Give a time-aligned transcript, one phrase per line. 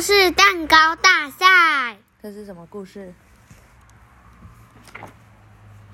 [0.00, 1.98] 故事蛋糕大赛。
[2.22, 3.12] 这是什么故事？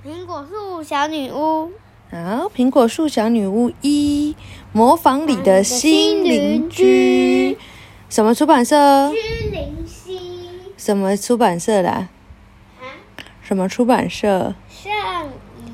[0.05, 1.73] 苹果树小女巫。
[2.13, 4.37] 好，苹果树小女巫一，
[4.71, 7.59] 模仿里的新邻居。
[8.09, 9.11] 什么出版社？
[9.11, 10.51] 居灵溪。
[10.77, 11.91] 什么出版社的？
[11.91, 12.09] 啊？
[13.43, 14.55] 什么出版社？
[14.69, 15.29] 上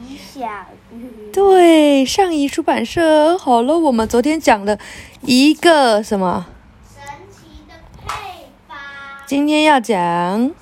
[0.09, 0.49] 宜小
[0.91, 1.31] 鱼。
[1.35, 3.37] 对，上宜出版社。
[3.37, 4.79] 好了，我们昨天讲了
[5.21, 6.47] 一个什么？
[9.33, 9.97] 今天要讲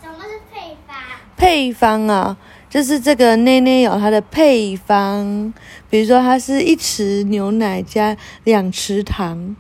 [0.01, 0.97] 什么是配方？
[1.37, 2.37] 配方啊，
[2.69, 5.53] 就是这个内内有它的配方，
[5.91, 9.57] 比如说它是一匙牛奶加两匙糖，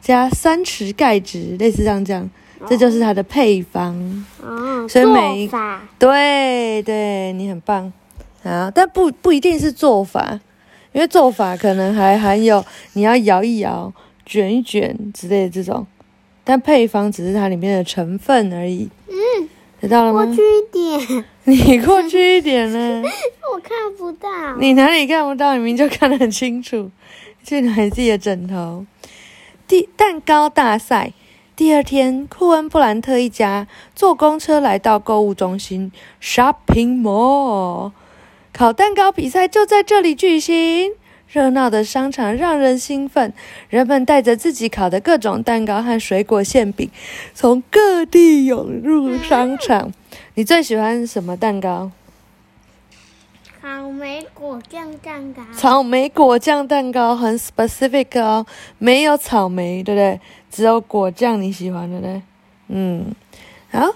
[0.00, 2.28] 加三匙钙质，类似这样讲，
[2.68, 3.94] 这就是它的配方。
[4.42, 5.50] 哦，所以每一。
[5.96, 7.92] 对对，你很棒
[8.42, 8.68] 啊！
[8.74, 10.40] 但不不一定是做法，
[10.90, 12.64] 因为做法可能还含有
[12.94, 13.92] 你要摇一摇、
[14.26, 15.86] 卷一卷之类的这种，
[16.44, 18.88] 但配方只是它里面的成分而已。
[19.08, 19.48] 嗯，
[19.80, 20.40] 知道了吗过去？
[20.42, 23.02] 一点， 你过去一点呢？
[23.52, 24.28] 我看不到。
[24.58, 25.54] 你哪里看不到？
[25.54, 26.90] 你明明就看得很清楚。
[27.42, 28.86] 去拿你自己的枕头。
[29.66, 31.12] 第蛋糕大赛
[31.54, 37.92] 第二天，库恩布兰特一家坐公车来到购物中心 （shopping mall）。
[38.52, 40.92] 烤蛋糕比赛就在这里举行。
[41.34, 43.32] 热闹的商场让人兴奋，
[43.68, 46.88] 人们带着自己烤的各种蛋糕和水果馅饼，
[47.34, 49.92] 从各地涌入商场。
[50.34, 51.90] 你最喜欢什么蛋糕？
[53.60, 55.42] 草莓果酱蛋糕。
[55.56, 58.46] 草莓果酱蛋糕很 specific 哦，
[58.78, 60.20] 没有草莓，对不对？
[60.52, 62.22] 只有果酱你喜欢，对不对？
[62.68, 63.12] 嗯，
[63.72, 63.90] 好，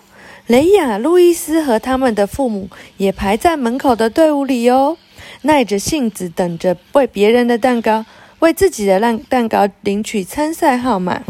[0.48, 4.96] 雷亚、路易斯和他们的父母也排在门口的队伍里哦，
[5.42, 8.04] 耐着性子等着为别人的蛋糕，
[8.40, 11.22] 为自己的蛋蛋糕领取参赛号码。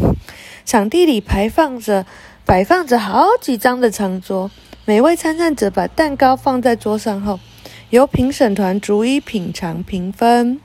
[0.65, 2.05] 场地里排放着
[2.45, 4.51] 摆放着好几张的长桌，
[4.85, 7.39] 每位参赛者把蛋糕放在桌上后。
[7.89, 10.59] 由评审团逐一品尝评分。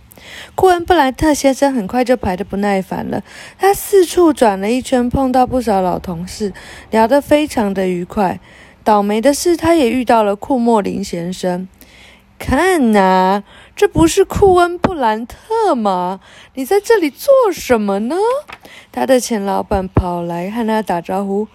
[0.55, 3.23] 库恩布莱特先生很快就排得不耐烦了，
[3.59, 6.53] 他四处转了一圈，碰到不少老同事，
[6.91, 8.41] 聊得非常的愉快。
[8.83, 11.67] 倒霉的是，他也遇到了库莫林先生。
[12.39, 13.43] 看呐，
[13.75, 16.21] 这不是库恩布兰特吗？
[16.55, 18.17] 你在这里做什么呢？
[18.93, 21.49] 他的前老板跑来和他打招呼，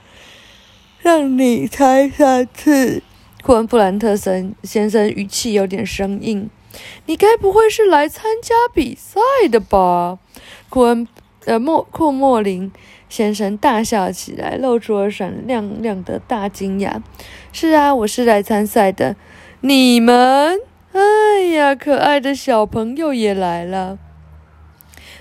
[1.02, 3.04] 让你猜三次。
[3.42, 6.50] 库恩布兰特森先生语气有点生硬
[7.08, 9.20] ：“你该不会是来参加比赛
[9.50, 10.20] 的吧？”
[10.70, 11.08] 库恩
[11.46, 12.70] 呃莫库莫林
[13.08, 17.02] 先生大笑起来，露出了闪亮亮的大金牙
[17.54, 19.16] ：“是啊，我是来参赛的。
[19.62, 20.60] 你们，
[20.92, 24.00] 哎呀，可爱的小朋友也来了。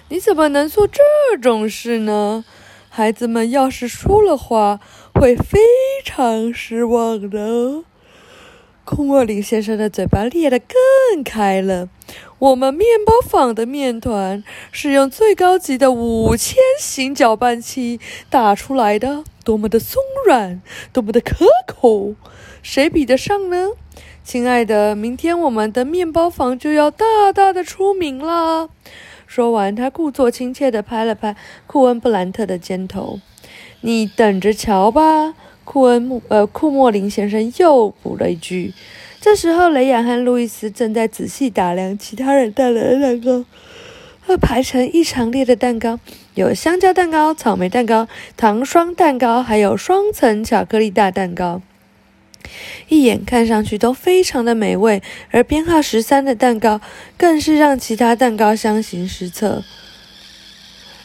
[0.09, 1.03] 你怎么能做这
[1.41, 2.45] 种事呢？
[2.89, 4.81] 孩子们要是输了话，
[5.15, 5.59] 会非
[6.05, 7.85] 常失望的。”
[8.85, 11.91] 库莫林先生的嘴巴裂得更开了。
[12.39, 14.43] 我们面包坊的面团
[14.73, 22.15] 是用最高级的五千型搅拌器打出来的，多么的松软，多么的可口，
[22.63, 23.69] 谁比得上呢？
[24.25, 27.05] 亲爱的，明天我们的面包房就要大
[27.35, 28.69] 大的出名了。
[29.27, 31.37] 说完，他故作亲切地拍了拍
[31.67, 33.21] 库恩布兰特的肩头
[33.83, 38.73] ：“你等着瞧吧。”库恩穆呃库莫林先生又补了一句。
[39.21, 43.45] 这时候，雷亚和路易斯正在仔细打量其他人带来的蛋糕。
[44.27, 45.99] 那排成一长列的蛋糕，
[46.35, 51.61] 有香蕉蛋糕、草莓蛋糕、糖霜蛋糕，还有双层巧克力大蛋糕。
[52.89, 56.81] 一眼看上去都非常的美味，而编号十三的蛋糕
[57.17, 59.63] 更是让其他蛋糕相形失色。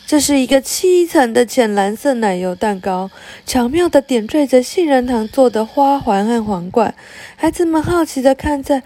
[0.05, 3.09] 这是一个七层的浅蓝色奶油蛋糕，
[3.45, 6.93] 巧妙地点缀着杏仁糖做的花环和皇冠。
[7.35, 8.83] 孩子们好奇地看在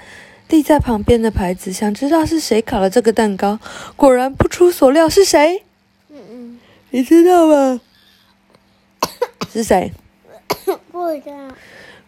[0.49, 3.59] 立在旁边的牌子，想知道是谁烤了这个蛋糕。
[3.95, 5.63] 果然不出所料，是谁？
[6.09, 6.59] 嗯嗯，
[6.91, 7.81] 你知道吗？
[9.51, 9.91] 是谁？
[10.91, 11.33] 不知道。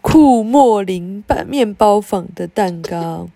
[0.01, 3.28] 库莫林拌面包坊的蛋糕，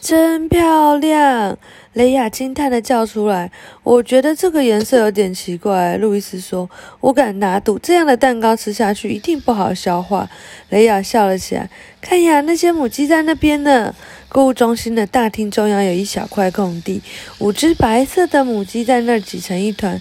[0.00, 1.58] 真漂亮！
[1.92, 3.50] 雷亚惊叹的叫出来。
[3.82, 5.96] 我觉得这个颜色有点奇怪。
[5.96, 6.68] 路易斯说
[7.00, 10.28] ：“我敢打赌，这样的蛋糕吃下去一定不好消化。”
[10.68, 11.70] 雷亚笑了起来。
[12.02, 13.94] 看呀，那些母鸡在那边呢。
[14.28, 17.00] 购物中心的大厅中央有一小块空地，
[17.38, 19.98] 五只白色的母鸡在那儿挤成一团，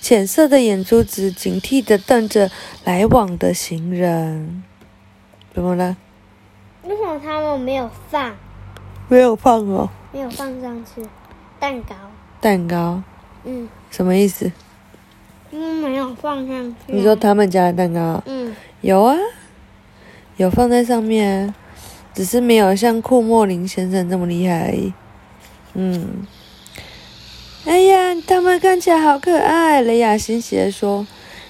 [0.00, 2.50] 浅色的眼珠子警惕地瞪着
[2.84, 4.62] 来往的行人。
[5.54, 5.96] 怎么了？
[6.84, 8.34] 为什么他们没有放？
[9.08, 9.90] 没有放哦。
[10.12, 11.02] 没有放上去
[11.58, 11.94] 蛋糕。
[12.40, 13.02] 蛋糕，
[13.44, 14.50] 嗯，什么意思？
[15.50, 16.92] 嗯，没有放上去。
[16.92, 18.22] 你说他们家的蛋糕？
[18.26, 19.16] 嗯，有啊，
[20.36, 21.54] 有放在上面啊，
[22.14, 24.92] 只是没有像库莫林先生这么厉害而已。
[25.74, 26.26] 嗯，
[27.66, 27.97] 哎呀，他
[28.56, 31.04] 看起来好可爱，雷亚欣喜地说。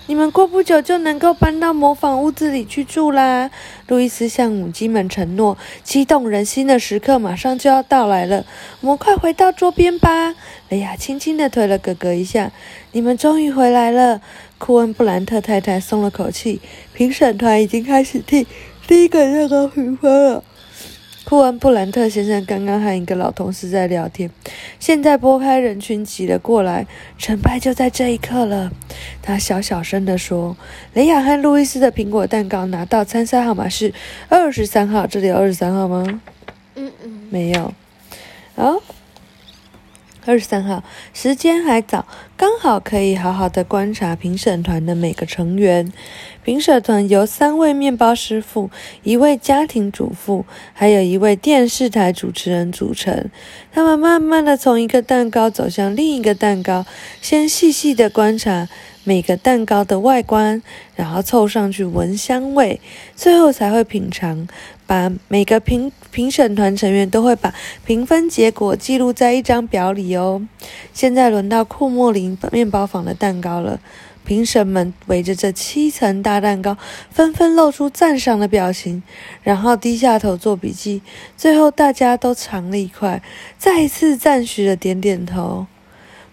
[0.07, 3.51] 你们过不久就能够搬到模仿屋子里去住啦！
[3.89, 8.47] 路易斯向母鸡们承诺，激动人心的时刻马上就要到来了。
[8.81, 10.35] 我们快回到桌边吧！
[10.71, 12.51] 雷亚轻轻地推了哥哥一下。
[12.93, 14.23] 你们终于回来了！
[14.57, 16.63] 库恩布兰特太太松了口气。
[16.95, 18.47] 评审团已经开始替
[18.87, 20.43] 第一个蛋糕评分了。
[21.29, 24.31] 库恩布兰特先生刚刚和一个老同事在聊天，
[24.81, 26.87] 现在拨开人群挤了过来，
[27.19, 28.73] 成败就在这一刻了。
[29.21, 30.57] 他小小声地说
[30.95, 33.93] ：“雷亚和路易斯的苹果蛋糕拿到参赛号码是
[34.31, 36.23] 二十三号，这里有二十三号吗？
[36.77, 37.75] 嗯嗯，没有。
[38.55, 38.81] 哦，
[40.29, 40.85] 二十三号，
[41.15, 45.91] 时间还早，刚好可以好好的观察评审团的每个成员。
[46.45, 48.71] 评审团由三位面包师傅、
[49.05, 50.45] 一位家庭主妇，
[50.75, 53.31] 还有一位电视台主持人组成。
[53.73, 56.85] 他们慢慢的从一个蛋糕走向另一个蛋糕，
[57.23, 58.69] 先细细的观察
[59.09, 60.63] 每个蛋糕的外观，
[60.95, 62.79] 然后凑上去闻香味，
[63.17, 64.47] 最后才会品尝。
[64.87, 67.55] 把每个评评审团成员都会把
[67.87, 70.47] 评分结果记录在一张表里哦。
[70.93, 73.81] 现在轮到库莫林面包坊的蛋糕了，
[74.27, 76.77] 评审们围着这七层大蛋糕，
[77.11, 79.03] 纷纷露出赞赏的表情，
[79.43, 81.01] 然后低下头做笔记。
[81.35, 83.23] 最后大家都尝了一块，
[83.57, 85.67] 再一次赞许的点点头。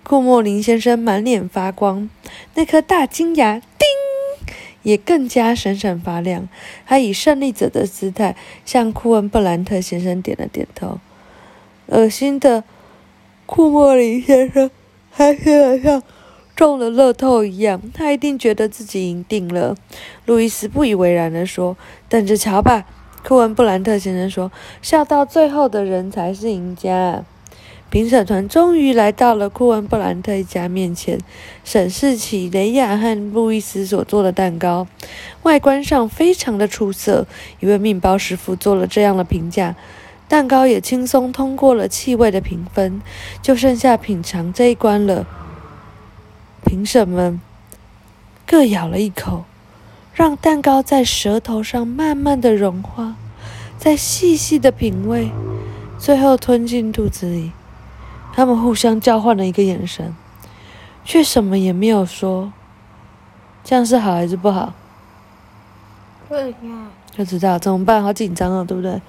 [0.08, 2.08] 库莫林先生满脸发光，
[2.54, 4.46] 那颗大金牙，叮！
[4.84, 6.48] 也更加闪闪发亮。
[6.86, 11.00] 他以胜利者的姿态向库恩布兰特先生点了点头。
[11.88, 12.64] 恶心的
[13.48, 14.70] 库莫林先生
[15.10, 16.04] 还是像
[16.56, 19.76] 中了乐透一样，他一定觉得自己赢定了。
[20.28, 21.76] 路易斯不以为然地说
[22.08, 22.86] ：“等着瞧吧。”
[23.28, 24.52] 库恩布兰特先生说
[24.84, 27.26] ：“笑到最后的人才是赢家。”
[27.92, 31.18] 评审团终于来到了库恩布兰特一家面前，
[31.64, 34.86] 审视起雷亚和路易斯所做的蛋糕，
[35.44, 37.26] 外观上非常的出色。
[37.62, 39.76] 一位面包师傅做了这样的评价，
[40.28, 43.02] 蛋糕也轻松通过了气味的评分，
[43.42, 45.26] 就剩下品尝这一关了。
[46.66, 47.40] 评审们
[48.46, 49.46] 各咬了一口，
[50.14, 53.16] 让蛋糕在舌头上慢慢的融化，
[53.78, 55.30] 再细细的品味，
[55.98, 57.52] 最后吞进肚子里。
[58.36, 60.14] 他们互相交换了一个眼神，
[61.06, 62.52] 却什么也没有说。
[63.64, 64.74] 这样是好还是不好？
[67.16, 68.04] 不知道怎么办？
[68.04, 69.02] 好紧张哦，对不对？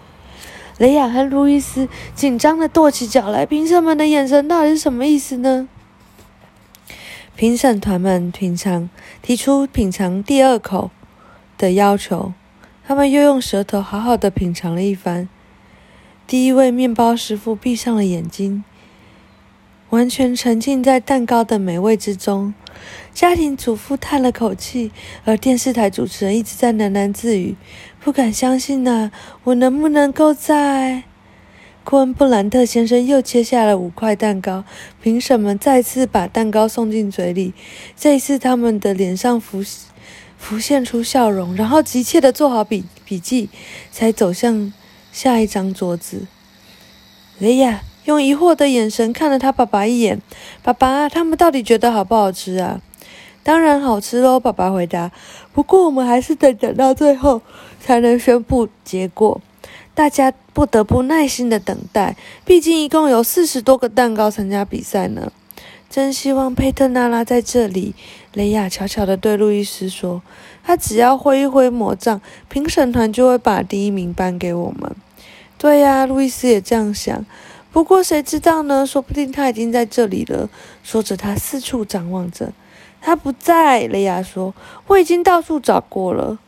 [0.78, 3.44] 雷亚和路易斯紧张的跺起脚来。
[3.44, 5.68] 评审们的眼神到底是什么意思呢？
[7.34, 8.88] 评审团们品尝
[9.20, 10.92] 提出品尝第二口
[11.58, 12.32] 的要求，
[12.86, 15.28] 他们又用舌头好好的品尝了一番。
[16.28, 18.62] 第一位面包师傅闭上了眼睛。
[19.96, 22.52] 完全沉浸在蛋糕的美味之中，
[23.14, 24.92] 家庭主妇叹了口气，
[25.24, 27.56] 而电视台主持人一直在喃喃自语
[27.98, 29.10] ：“不敢相信啊，
[29.44, 31.04] 我能不能够在？”
[31.82, 34.64] 库恩布兰特先生又切下了五块蛋糕，
[35.00, 37.54] 凭什么再次把蛋糕送进嘴里，
[37.96, 39.64] 这一次他们的脸上浮
[40.36, 43.48] 浮现出笑容，然后急切地做好笔笔记，
[43.90, 44.70] 才走向
[45.10, 46.26] 下一张桌子。
[47.38, 47.80] 雷亚。
[48.06, 50.20] 用疑惑的眼神看了他爸爸一眼，
[50.62, 52.80] 爸爸，他们到底觉得好不好吃啊？
[53.42, 55.12] 当然好吃喽，爸爸回答。
[55.52, 57.42] 不过我们还是得等到最后
[57.80, 59.40] 才能宣布结果，
[59.94, 62.16] 大家不得不耐心的等待。
[62.44, 65.30] 毕竟一共有四十多个蛋糕参加比赛呢。
[65.88, 67.94] 真希望佩特娜拉在这里。
[68.32, 70.20] 雷亚悄悄地对路易斯说
[70.62, 74.94] ：“他只要挥一挥魔杖，评审团就会把第一名颁给我们。”
[75.56, 77.24] 对呀，路易斯也这样想。
[77.76, 78.86] 不过谁知道呢？
[78.86, 80.48] 说不定他已经在这里了。
[80.82, 82.50] 说着，他四处张望着。
[83.02, 84.54] 他不在，雷亚说
[84.88, 86.38] ：“我已经到处找过了。”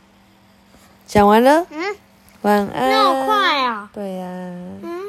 [1.06, 1.66] 讲完了。
[1.68, 1.96] 嗯。
[2.40, 2.90] 晚安。
[2.90, 3.90] 那么快啊？
[3.92, 4.26] 对呀。
[4.82, 5.07] 嗯。